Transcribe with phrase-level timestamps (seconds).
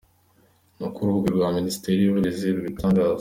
[0.75, 3.09] Nk’uko urubuga rwa Minisiteri y’Uburezi rubitangaza.